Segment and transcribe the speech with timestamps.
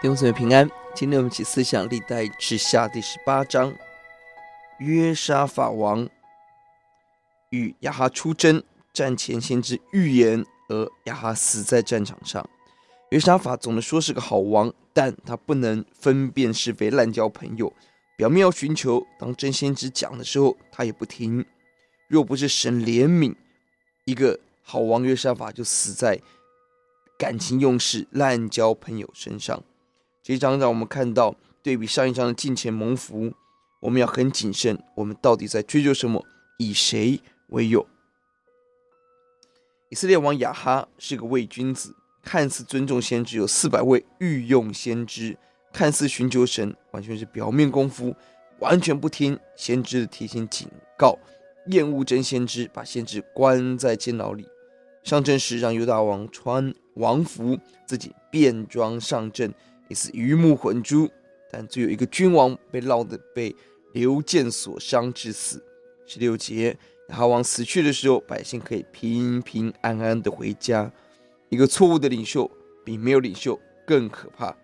[0.00, 3.70] 弟兄姊妹平安，今天我们起思想历代志下第十八章。
[4.78, 6.08] 约沙法王
[7.50, 8.62] 与亚哈出征，
[8.94, 12.48] 战前先知预言，而亚哈死在战场上。
[13.10, 17.70] 约沙法总的说是个好王，但他不能分辨是非，滥交朋友。
[18.16, 21.44] 表面要寻求，当真先知讲的时候，他也不听。
[22.08, 23.34] 若不是神怜悯
[24.06, 26.18] 一个好王约沙法，就死在
[27.18, 29.62] 感情用事、滥交朋友身上。
[30.30, 33.32] 这一章让我们看到，对比上一章的敬虔蒙福，
[33.80, 34.80] 我们要很谨慎。
[34.94, 36.24] 我们到底在追求什么？
[36.56, 37.84] 以谁为友？
[39.88, 45.36] 以色列王亚哈是个伪君子，看似尊重先知，有四百位御用先知，
[45.72, 48.14] 看似寻求神，完全是表面功夫，
[48.60, 51.18] 完全不听先知的提醒警告，
[51.66, 54.46] 厌恶真先知，把先知关在监牢里。
[55.02, 59.52] 上阵时让犹大王穿王服，自己便装上阵。
[59.90, 61.10] 也是鱼目混珠，
[61.50, 63.54] 但只有一个君王被烙的被
[63.92, 65.60] 流箭所伤致死。
[66.06, 70.90] 十六节，亚哈王死去的时候，百姓可以平平安安的回家。
[71.48, 72.48] 一个错误的领袖
[72.84, 74.56] 比没有领袖更可怕。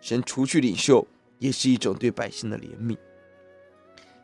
[0.00, 1.06] 神除去领袖，
[1.38, 2.96] 也是一种对百姓的怜悯。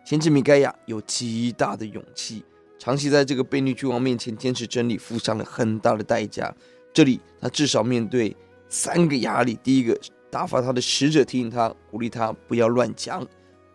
[0.07, 2.43] 先知米该亚有极大的勇气，
[2.79, 6.55] 长期在这个悖逆君王面前坚持真理，付上了很大的代价。
[6.95, 8.35] 这里他至少面对
[8.71, 9.95] 三个压力：第一个。
[10.31, 13.27] 打发他的使者提醒他，鼓励他不要乱讲。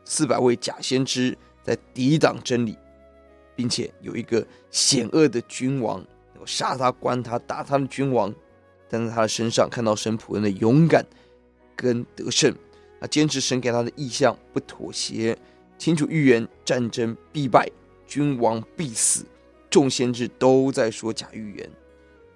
[0.04, 2.78] 四百位假先知在抵挡真理，
[3.56, 6.06] 并且有一个险恶的君王，
[6.40, 8.34] 要杀他、关他、打他的君王，
[8.90, 11.06] 但在他的身上看到神仆人的勇敢
[11.76, 12.54] 跟得胜。
[13.00, 15.38] 他坚持神给他的意象，不妥协，
[15.78, 17.68] 清楚预言战争必败，
[18.06, 19.26] 君王必死。
[19.70, 21.70] 众先知都在说假预言，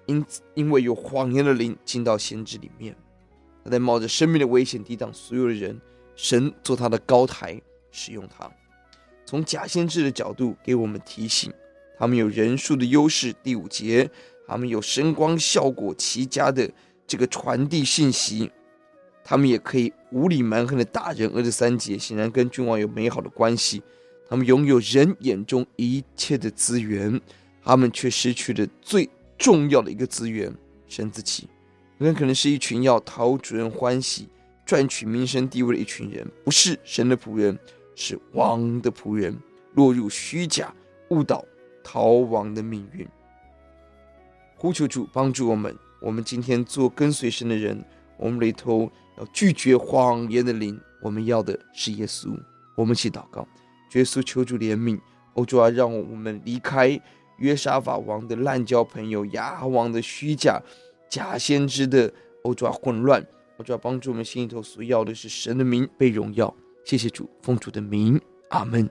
[0.06, 2.96] 因因为有谎言的灵进到先知里面。
[3.66, 5.80] 他在冒着生命的危险抵挡所有的人，
[6.14, 7.60] 神做他的高台，
[7.90, 8.48] 使用他。
[9.24, 11.52] 从假先知的角度给我们提醒，
[11.98, 13.34] 他们有人数的优势。
[13.42, 14.08] 第五节，
[14.46, 16.70] 他们有声光效果奇佳的
[17.08, 18.48] 这个传递信息，
[19.24, 21.28] 他们也可以无理蛮横的打人。
[21.34, 23.82] 二十三节显然跟君王有美好的关系，
[24.28, 27.20] 他们拥有人眼中一切的资源，
[27.64, 30.54] 他们却失去了最重要的一个资源——
[30.86, 31.48] 神自己。
[31.98, 34.28] 很可能是一群要讨主人欢喜、
[34.66, 37.58] 赚取名声地位的一群人，不是神的仆人，
[37.94, 39.34] 是王的仆人，
[39.74, 40.74] 落入虚假、
[41.08, 41.42] 误导、
[41.82, 43.08] 逃亡的命运。
[44.56, 47.82] 呼求主帮助我们，我们今天做跟随神的人，
[48.18, 52.38] 我们里头要拒绝谎言的灵，我们要的是耶稣。
[52.74, 53.46] 我们一起祷告，
[53.94, 55.00] 耶稣求主怜悯，
[55.32, 57.00] 欧主啊，让我们离开
[57.38, 60.60] 约沙法王的滥交朋友，亚王的虚假。
[61.08, 62.12] 假先知的
[62.42, 63.24] 欧抓混乱，
[63.58, 66.54] 欧抓帮助我们心里头所要的是神的名被荣耀。
[66.84, 68.88] 谢谢主，奉主的名，阿门。